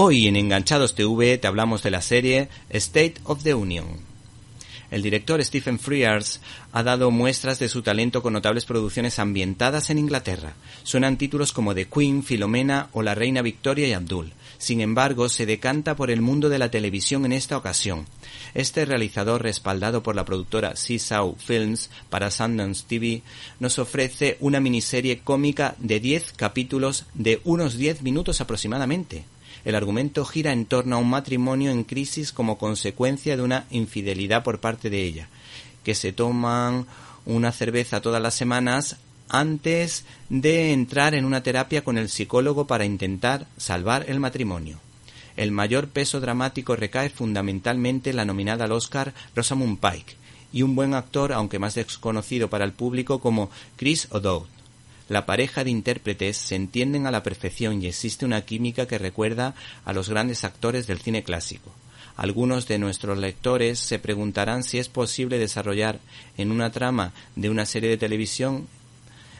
Hoy 0.00 0.28
en 0.28 0.36
Enganchados 0.36 0.94
TV 0.94 1.38
te 1.38 1.48
hablamos 1.48 1.82
de 1.82 1.90
la 1.90 2.00
serie 2.00 2.48
State 2.70 3.14
of 3.24 3.42
the 3.42 3.52
Union. 3.52 3.84
El 4.92 5.02
director 5.02 5.44
Stephen 5.44 5.80
Frears 5.80 6.40
ha 6.70 6.84
dado 6.84 7.10
muestras 7.10 7.58
de 7.58 7.68
su 7.68 7.82
talento 7.82 8.22
con 8.22 8.32
notables 8.32 8.64
producciones 8.64 9.18
ambientadas 9.18 9.90
en 9.90 9.98
Inglaterra. 9.98 10.52
Suenan 10.84 11.18
títulos 11.18 11.52
como 11.52 11.74
The 11.74 11.86
Queen, 11.86 12.22
Filomena 12.22 12.90
o 12.92 13.02
La 13.02 13.16
Reina 13.16 13.42
Victoria 13.42 13.88
y 13.88 13.92
Abdul. 13.92 14.34
Sin 14.58 14.80
embargo, 14.80 15.28
se 15.28 15.46
decanta 15.46 15.96
por 15.96 16.12
el 16.12 16.20
mundo 16.20 16.48
de 16.48 16.60
la 16.60 16.70
televisión 16.70 17.24
en 17.24 17.32
esta 17.32 17.56
ocasión. 17.56 18.06
Este 18.54 18.84
realizador, 18.84 19.42
respaldado 19.42 20.04
por 20.04 20.14
la 20.14 20.24
productora 20.24 20.76
Seesaw 20.76 21.34
Films 21.44 21.90
para 22.08 22.30
Sundance 22.30 22.84
TV, 22.86 23.22
nos 23.58 23.80
ofrece 23.80 24.36
una 24.38 24.60
miniserie 24.60 25.18
cómica 25.18 25.74
de 25.78 25.98
10 25.98 26.34
capítulos 26.36 27.06
de 27.14 27.40
unos 27.42 27.76
10 27.76 28.02
minutos 28.02 28.40
aproximadamente. 28.40 29.24
El 29.64 29.74
argumento 29.74 30.24
gira 30.24 30.52
en 30.52 30.66
torno 30.66 30.96
a 30.96 30.98
un 30.98 31.10
matrimonio 31.10 31.70
en 31.70 31.84
crisis 31.84 32.32
como 32.32 32.58
consecuencia 32.58 33.36
de 33.36 33.42
una 33.42 33.66
infidelidad 33.70 34.42
por 34.42 34.60
parte 34.60 34.90
de 34.90 35.02
ella, 35.02 35.28
que 35.84 35.94
se 35.94 36.12
toman 36.12 36.86
una 37.26 37.52
cerveza 37.52 38.00
todas 38.00 38.22
las 38.22 38.34
semanas 38.34 38.96
antes 39.28 40.04
de 40.28 40.72
entrar 40.72 41.14
en 41.14 41.24
una 41.24 41.42
terapia 41.42 41.84
con 41.84 41.98
el 41.98 42.08
psicólogo 42.08 42.66
para 42.66 42.84
intentar 42.84 43.46
salvar 43.56 44.06
el 44.08 44.20
matrimonio. 44.20 44.80
El 45.36 45.52
mayor 45.52 45.88
peso 45.88 46.20
dramático 46.20 46.74
recae 46.74 47.10
fundamentalmente 47.10 48.10
en 48.10 48.16
la 48.16 48.24
nominada 48.24 48.64
al 48.64 48.72
Oscar 48.72 49.14
Rosamund 49.36 49.78
Pike 49.78 50.16
y 50.52 50.62
un 50.62 50.74
buen 50.74 50.94
actor, 50.94 51.32
aunque 51.32 51.58
más 51.58 51.74
desconocido 51.74 52.48
para 52.48 52.64
el 52.64 52.72
público, 52.72 53.20
como 53.20 53.50
Chris 53.76 54.08
O'Dowd. 54.10 54.57
La 55.08 55.24
pareja 55.24 55.64
de 55.64 55.70
intérpretes 55.70 56.36
se 56.36 56.54
entienden 56.54 57.06
a 57.06 57.10
la 57.10 57.22
perfección 57.22 57.82
y 57.82 57.86
existe 57.86 58.26
una 58.26 58.42
química 58.42 58.86
que 58.86 58.98
recuerda 58.98 59.54
a 59.84 59.92
los 59.94 60.10
grandes 60.10 60.44
actores 60.44 60.86
del 60.86 60.98
cine 60.98 61.22
clásico. 61.22 61.72
Algunos 62.16 62.68
de 62.68 62.78
nuestros 62.78 63.16
lectores 63.16 63.78
se 63.78 63.98
preguntarán 63.98 64.64
si 64.64 64.78
es 64.78 64.88
posible 64.88 65.38
desarrollar 65.38 66.00
en 66.36 66.50
una 66.50 66.72
trama 66.72 67.12
de 67.36 67.48
una 67.48 67.64
serie 67.64 67.88
de 67.88 67.96
televisión 67.96 68.66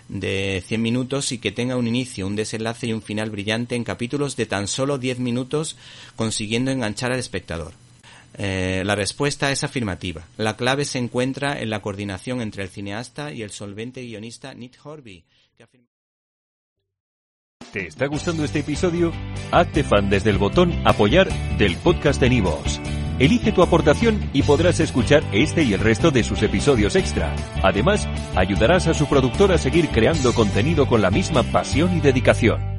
de 0.08 0.62
100 0.66 0.80
minutos 0.80 1.33
y 1.33 1.38
que 1.38 1.52
tenga 1.52 1.77
un 1.77 1.86
inicio, 1.86 2.27
un 2.27 2.36
desenlace 2.36 2.86
y 2.86 2.92
un 2.92 3.03
final 3.03 3.30
brillante 3.30 3.75
en 3.75 3.84
capítulos 3.84 4.36
de 4.36 4.47
tan 4.47 4.69
solo 4.69 4.97
10 4.97 5.19
minutos, 5.19 5.77
consiguiendo 6.16 6.70
enganchar 6.70 7.12
al 7.12 7.19
espectador. 7.19 7.75
Eh, 8.41 8.83
la 8.86 8.94
respuesta 8.94 9.50
es 9.50 9.64
afirmativa. 9.64 10.22
La 10.36 10.56
clave 10.56 10.84
se 10.84 10.98
encuentra 10.98 11.61
en 11.61 11.70
la 11.70 11.83
coordinación 11.83 12.41
entre 12.41 12.62
el 12.62 12.69
cineasta 12.69 13.33
y 13.33 13.42
el 13.42 13.50
solvente 13.50 14.03
guionista 14.03 14.55
Nick 14.55 14.78
Horby. 14.83 15.25
¿Te 17.72 17.89
está 17.89 18.06
gustando 18.06 18.44
este 18.44 18.61
episodio? 18.61 19.12
Hazte 19.50 19.83
fan 19.83 20.09
desde 20.09 20.31
el 20.31 20.39
botón 20.39 20.72
Apoyar 20.86 21.28
del 21.59 21.77
podcast 21.77 22.20
de 22.20 22.31
Nivos. 22.31 22.81
Elige 23.19 23.50
tu 23.50 23.62
aportación 23.62 24.31
y 24.33 24.42
podrás 24.42 24.78
escuchar 24.78 25.25
este 25.33 25.64
y 25.64 25.75
el 25.75 25.81
resto 25.81 26.12
de 26.12 26.22
sus 26.22 26.41
episodios 26.42 26.94
extra. 26.94 27.34
Además, 27.62 28.09
ayudarás 28.36 28.86
a 28.86 28.94
su 28.94 29.06
productor 29.06 29.50
a 29.50 29.59
seguir 29.59 29.89
creando 29.89 30.33
contenido 30.33 30.86
con 30.86 31.03
la 31.03 31.11
misma 31.11 31.42
pasión 31.42 31.97
y 31.97 32.00
dedicación. 32.00 32.78